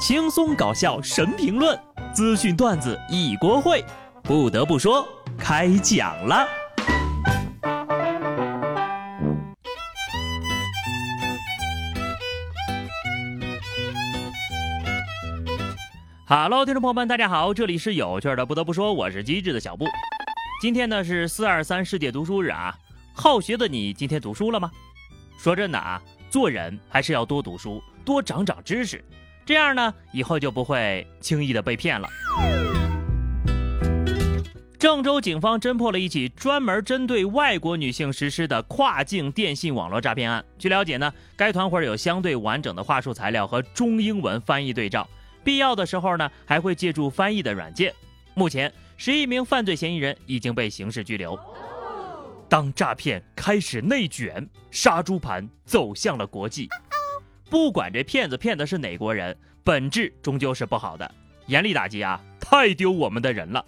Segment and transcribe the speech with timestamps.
[0.00, 1.78] 轻松搞笑神评论，
[2.14, 3.84] 资讯段子一锅烩。
[4.22, 6.48] 不得不说，开讲了。
[16.26, 18.46] Hello，听众朋友们，大家好，这里是有趣的。
[18.46, 19.84] 不得不说，我是机智的小布。
[20.62, 22.74] 今天呢是四二三世界读书日啊，
[23.12, 24.70] 好学的你今天读书了吗？
[25.38, 29.04] 说真的啊，做人还是要多读书，多长长知识。
[29.50, 32.08] 这样呢，以后就不会轻易的被骗了。
[34.78, 40.44] 郑州警方侦破了一起专门针对外国女性实施的跨境电信网络诈骗案。
[40.56, 45.04] 据了解呢，该团伙有相对完整的话术材料和中英文翻译对照，
[45.42, 47.92] 必要的时候呢，还会借助翻译的软件。
[48.34, 51.36] 目前，十一名犯罪嫌疑人已经被刑事拘留。
[52.48, 56.68] 当诈骗开始内卷，杀猪盘走向了国际。
[57.50, 61.12] 不管这骗子骗的是哪国人，本质终究是不好的，
[61.46, 62.20] 严厉打击啊！
[62.38, 63.64] 太丢我们的人了。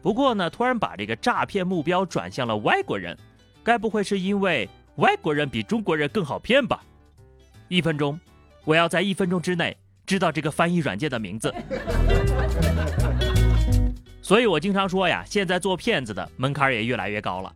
[0.00, 3.18] 不过呢，突然把这个诈骗目标转向了外国人，
[3.64, 6.80] 该不会是因为外国人比中国人更好骗吧？
[7.66, 8.18] 一分钟，
[8.64, 11.52] 我要在一分钟之内知道这个翻译软件的名字。
[14.22, 17.52] 所以我经常说呀，现在做骗子的门槛也越来越高了。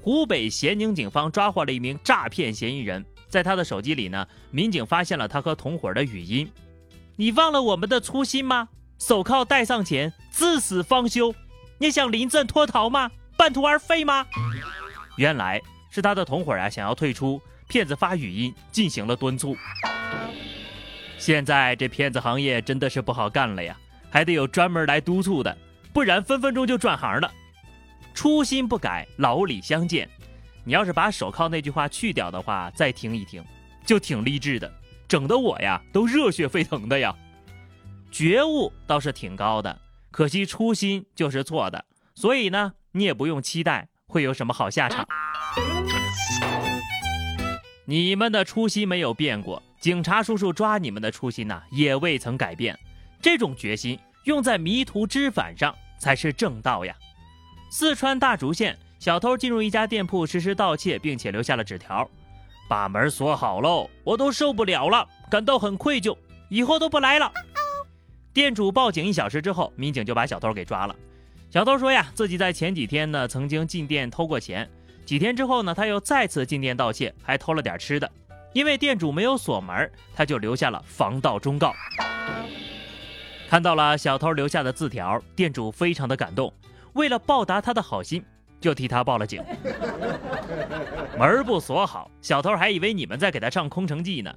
[0.00, 3.04] 湖北咸宁警方抓获了一名诈骗嫌疑人。
[3.28, 6.50] 在他的手机里呢，民警发现了他和同伙的语音。
[7.16, 8.68] 你忘了我们的初心吗？
[8.98, 11.34] 手铐戴上前，至死方休。
[11.78, 13.10] 你想临阵脱逃吗？
[13.36, 14.26] 半途而废吗？
[15.16, 15.60] 原来
[15.90, 19.56] 是他的同伙啊，想要退出，骗子发语音进行了敦促。
[21.18, 23.76] 现在这骗子行业真的是不好干了呀，
[24.10, 25.56] 还得有专门来督促的，
[25.92, 27.30] 不然分分钟就转行了。
[28.14, 30.08] 初心不改，老李相见。
[30.68, 33.42] 你要是把手铐那句话去掉的话，再听一听，
[33.84, 34.68] 就挺励志的，
[35.06, 37.14] 整得我呀都热血沸腾的呀。
[38.10, 41.84] 觉悟倒是挺高的，可惜初心就是错的，
[42.16, 45.06] 所以呢，你也不用期待会有什么好下场。
[47.84, 52.76] 你们的初心没有变过，警察叔叔抓你们的初心呐也未曾改变，
[53.22, 56.92] 这种决心用在迷途知返上才是正道呀。
[57.70, 58.76] 四川大竹县。
[59.06, 62.10] 小偷进入一家店铺实施盗窃，并且留下了纸条
[62.68, 66.18] ：“把门锁好喽，我都受不了了，感到很愧疚，
[66.48, 67.32] 以后都不来了。”
[68.34, 70.96] 店主报警一小时之后，民警就把小偷给抓了。
[71.50, 74.68] 小偷说呀，自己在前几天呢曾经进店偷过钱，
[75.04, 78.10] 几天之后呢他又再次进店盗窃，还偷了点吃的。
[78.54, 81.72] 因为店主没有锁门，他就留下了防盗忠告。
[83.48, 86.52] 看到了小偷留下的字条，店主非常的感动，
[86.94, 88.20] 为了报答他的好心。
[88.66, 89.40] 就替他报了警，
[91.16, 94.34] 门不锁好，小偷还以为你们在给他上空城计呢。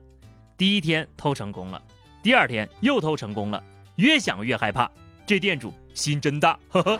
[0.55, 1.81] 第一天偷成功了，
[2.21, 3.63] 第二天又偷成功了，
[3.95, 4.87] 越想越害怕。
[5.25, 6.99] 这店主心真大，呵呵。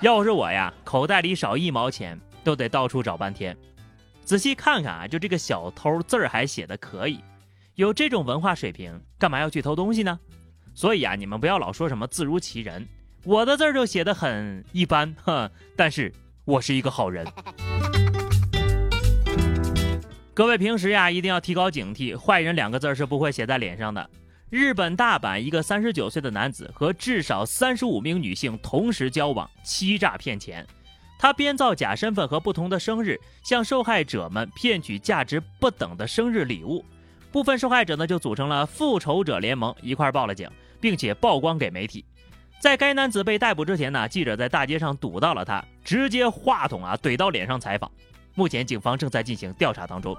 [0.00, 3.56] 要是我呀，口袋里少一毛钱都得到处找半天。
[4.24, 7.18] 仔细看看啊，就这个小偷字儿还写的可以，
[7.74, 10.16] 有这种文化水平，干嘛要去偷东西呢？
[10.74, 12.86] 所以啊，你们不要老说什么字如其人。
[13.24, 16.12] 我的字儿就写的很一般，哼，但是
[16.44, 17.24] 我是一个好人。
[20.34, 24.10] 各位平时呀，一定要提高警惕，坏人两个字是不会写在脸上的。
[24.50, 30.66] 日本大阪一个三十九岁的男子和至少三十五名女性同时交往，欺诈骗钱。
[31.16, 36.84] 他编造假身份和不同的生日，向受害者们骗取价值不等的生日礼物。
[37.30, 40.50] 部分受害者呢，就组成了复仇者联盟，一块报了警，
[40.80, 42.04] 并且曝光给媒体。
[42.62, 47.90] 在该男子被逮捕之前呢，记者在大街上堵到了他，直接话筒啊怼到脸上采访。
[48.36, 50.16] 目前警方正在进行调查当中。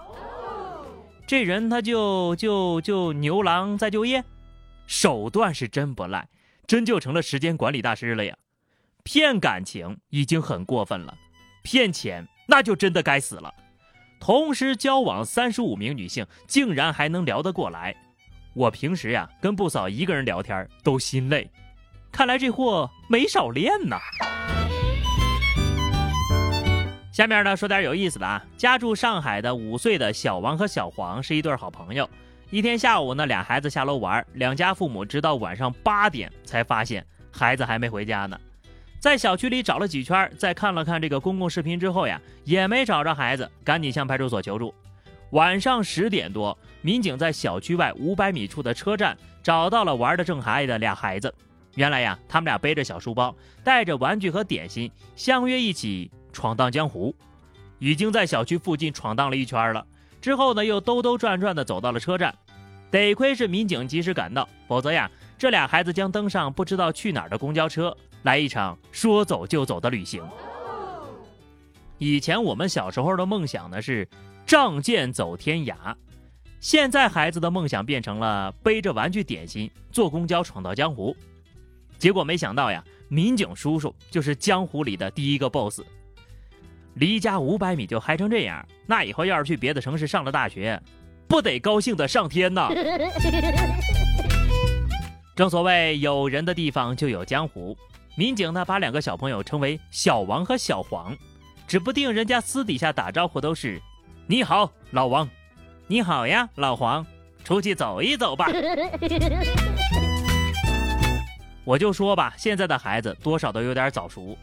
[1.26, 4.22] 这人他就就就牛郎再就业，
[4.88, 6.28] 手段是真不赖，
[6.68, 8.36] 真就成了时间管理大师了呀！
[9.04, 11.18] 骗感情已经很过分了，
[11.64, 13.54] 骗钱那就真的该死了。
[14.20, 17.96] 同时交往三十五名女性，竟然还能聊得过来。
[18.54, 21.50] 我平时呀跟不少一个人聊天都心累。
[22.14, 23.98] 看来这货没少练呐。
[27.12, 32.08] 下面呢说点有意思的啊，家住上海的五岁的小王和小黄是一对好朋友。
[32.52, 38.40] 一天下午呢，俩孩子下楼玩，两家父母直到晚上八点才发现孩子还没回家呢。
[39.00, 44.72] 在小区里找了几圈，再看了看这个公共视频之后呀，也没找着孩子，赶紧向派出所求助。
[45.32, 51.34] 晚上十点多，民警在小区外五百米处的车站找到了玩的正嗨的俩孩子。
[51.76, 57.16] 原来呀，他们俩背着小书包，带着玩具和点心，相约一起闯荡江湖。
[57.80, 59.86] 已经在小区附近闯荡了一圈了，
[60.22, 62.34] 之后呢，又兜兜转转的走到了车站。
[62.90, 70.24] 得亏是民警及时赶到，否则呀，这俩孩子将登上不知道去哪儿的公交车，来一场说走就走的旅行。
[71.98, 74.08] 以前我们小时候的梦想呢是
[74.46, 75.96] 仗剑走天涯，
[76.60, 81.16] 现在孩子的梦想变成了背着玩具点心坐公交闯荡江湖。
[82.04, 85.80] 结果没想到呀，民警叔叔就是江湖里的第一个 boss。
[86.96, 90.78] 离家五百米就嗨成这样，那以后要是去别的城市上了大学，
[91.30, 92.68] 不得高兴的上天呐！
[95.34, 97.74] 正所谓有人的地方就有江湖，
[98.18, 101.16] 民警呢把两个小朋友称为小王和小黄，
[101.66, 103.82] 指不定人家私底下打招呼都是
[104.28, 105.30] “你好，老王
[105.88, 107.06] ”，“你好呀，老黄”，
[107.46, 108.50] 出去走一走吧。
[111.64, 114.38] 我就说吧，现在的孩子多少都有点早熟。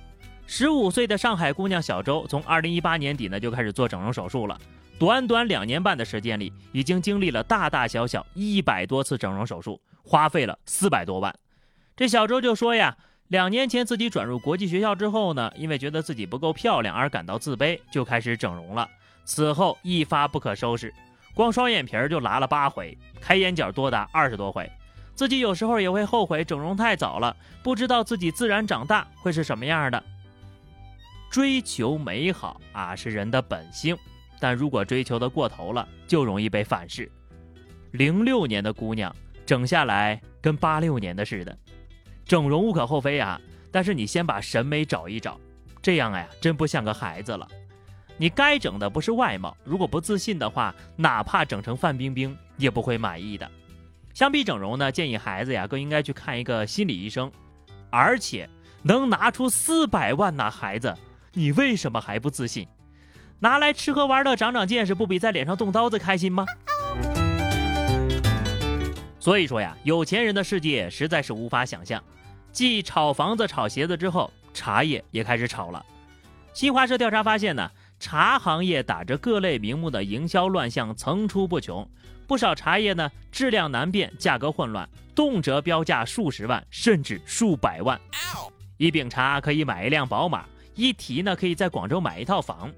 [0.47, 4.59] 十五岁的上海姑娘小周，从二零一八年底呢就开始做整容手术了。
[4.99, 11.35] 短短两年半的时间里，已经经历了大大小小一百多次整容手术，花费了四百多万。
[11.97, 12.97] 这小周就说呀，
[13.29, 18.89] 两年前自己转入国际学校之后呢，因为觉得自己不够漂亮而感到自卑，就开始整容了。
[19.25, 20.93] 此后一发不可收拾，
[21.35, 24.71] 光双眼皮就拉了八回，开眼角多达二十多回。
[25.21, 30.03] 自己有时候也会后悔整容太早了，不知道自己自然长大会是什么样的。
[31.29, 33.95] 追求美好啊，是人的本性，
[34.41, 37.07] 但如果追求的过头了，就容易被反噬。
[37.91, 39.15] 零六年的姑娘
[39.45, 41.55] 整下来跟八六年的似的，
[42.25, 43.39] 整容无可厚非啊，
[43.71, 45.39] 但是你先把审美找一找，
[45.83, 47.47] 这样哎呀，真不像个孩子了。
[48.17, 53.47] 你该整的不是外貌，如果不自信的话，哪怕整成范冰冰也不会满意的。
[54.13, 57.31] 相比整容呢，建议孩子呀更应该去看一个心理医生，
[57.91, 58.49] 而且
[58.83, 60.95] 能拿出四百万呐，孩子。
[61.33, 62.67] 你为什么还不自信？
[63.39, 66.45] 拿来吃喝玩乐长长见识，不比在脸上动刀子开心吗？
[69.19, 72.03] 所以说呀，有钱人的世界实在是无法想象。
[72.53, 75.87] 继炒房子、炒鞋子之后，茶叶也开始炒了。
[76.53, 77.71] 新华社调查发现呢，
[78.01, 81.89] 茶行业打着各类名目的营销乱象层出不穷，
[82.31, 88.01] 不少茶叶呢质量难辨，价格混乱，动辄标价数十万甚至数百万。
[88.77, 90.45] 一饼茶可以买一辆宝马。
[90.77, 92.71] 一提呢，可以在广州买一套房，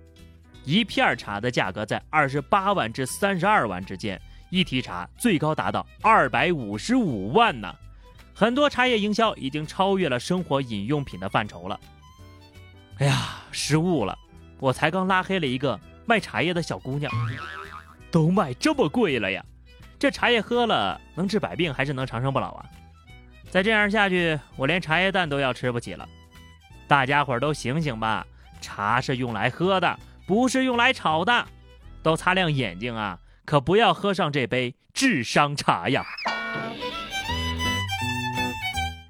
[0.64, 4.19] 一片茶的价格在二十八万至三十二万之间，
[4.49, 7.70] 一提茶最高达到二百五十五万呢。
[8.32, 11.78] 很多茶叶营销已经超越了生活饮用品的范畴了。
[13.00, 14.19] 哎呀，失误了，
[14.58, 17.12] 我才刚拉黑了一个卖茶叶的小姑娘，
[18.12, 19.44] 都卖这么贵了呀？
[19.98, 22.66] 这茶叶喝了能治百病还是能长生不老啊？
[23.50, 26.08] 再这样下去，我连茶叶蛋都要吃不起了。
[26.86, 28.26] 大家伙儿都醒醒吧！
[28.60, 31.46] 茶是用来喝的，不是用来炒的。
[32.02, 33.18] 都擦亮眼睛啊！
[33.44, 36.04] 可不要喝上这杯智商茶呀！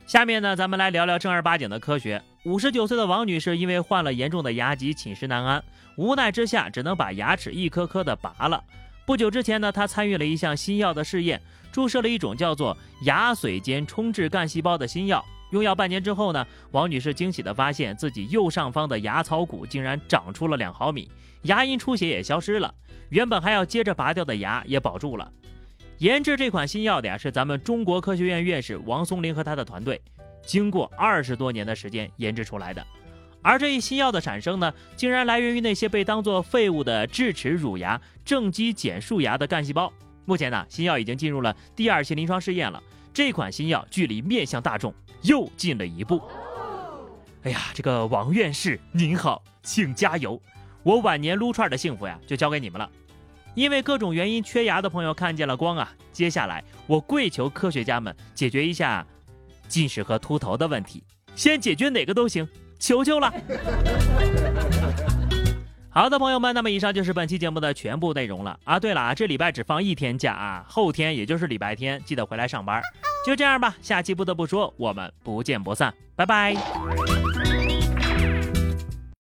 [0.07, 2.23] 下面呢，咱们来聊聊正儿八经的科学。
[2.45, 5.65] 五十九岁的王女士因为患了严重的牙疾，寝食难安，
[5.97, 8.63] 无奈之下只能把牙齿一颗颗的拔了。
[9.05, 11.41] 不久之前呢，她参与了一项新药的试验，
[11.73, 15.25] 注射了一种叫做牙髓间充质干细胞的新药。
[15.51, 21.11] 用药半年之后呢，王女士惊喜地发现自己右上方的牙槽骨竟然长出了两毫米，
[21.43, 22.73] 牙龈出血也消失了，
[23.11, 25.31] 原本还要接着拔掉的牙也保住了。
[25.99, 30.01] 研制这款新药的呀是咱们中国科学院院士王松林和他的团队，
[30.47, 32.85] 经过二十多年的时间研制出来的。
[33.43, 39.93] 而这一新药的产生呢，竟然来源于那些被当作废物的智齿乳牙正畸减树牙的干细胞。
[40.25, 42.83] 目前呢，新药已经进入了第二期临床试验了。
[43.13, 44.95] 这款新药距离面向大众。
[45.23, 46.21] 又近了一步。
[47.45, 50.43] 哎呀，这个王院士您好，请加油！
[50.83, 52.91] 我晚年撸串的幸福呀，就交给你们了。
[53.55, 55.93] 因为各种原因缺牙的朋友看见了光啊！
[56.13, 59.07] 接下来我跪求科学家们解决一下
[59.69, 61.05] 近视和秃头的问题，
[61.37, 62.49] 先解决哪个都行，
[62.83, 63.33] 求求了。
[65.89, 68.81] 好的，朋友们，那么以上就是本期节目的全部内容了啊！
[68.81, 72.83] 对了啊，这礼拜只放一天假啊，后天也就是礼拜天，记得回来上班。
[73.25, 76.57] 就这样吧，下期不得不说，我们不见不散，拜拜。